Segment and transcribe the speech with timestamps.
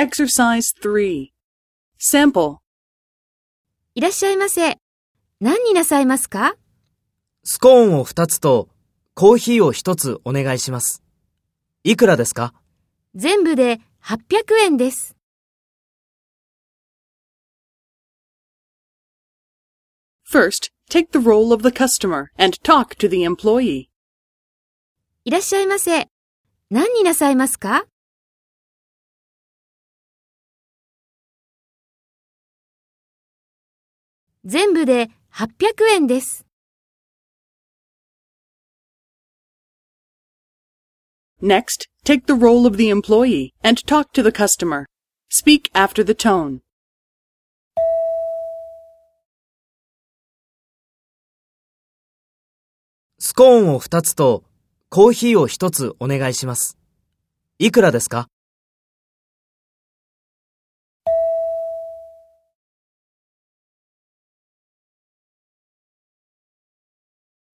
[0.00, 1.30] Exercise 3.
[1.98, 2.58] Sample.
[3.96, 4.78] いらっしゃいませ。
[5.40, 6.54] 何になさいますか？
[7.42, 8.68] スコーンを2つと
[9.14, 11.02] コーヒーを1つお願いします。
[11.82, 12.54] いくらですか？
[13.16, 15.16] 全部で800円です。
[20.30, 23.88] First, take the role of the customer and talk to the employee.
[25.24, 26.06] いらっしゃいませ。
[26.70, 27.86] 何になさいますか？
[34.48, 36.46] 全部で800円です。
[41.42, 44.86] Next, take the role of the employee and talk to the customer.
[45.30, 46.60] Speak after the tone.
[53.18, 54.44] スコーンを2つと
[54.88, 56.78] コーヒーを1つお願いします。
[57.58, 58.28] いくらですか